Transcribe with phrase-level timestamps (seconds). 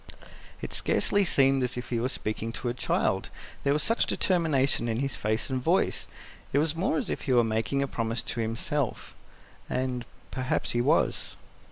[0.63, 3.29] It scarcely seemed as if he were speaking to a child,
[3.63, 6.07] there was such determination in his face and voice;
[6.53, 9.13] it was more as if he were making a promise to himself
[9.69, 11.37] and perhaps he was.